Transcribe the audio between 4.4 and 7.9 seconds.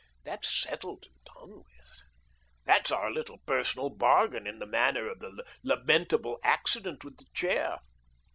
in the matter of the lamentable accident with the chair.